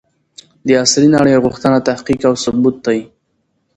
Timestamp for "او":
2.29-2.33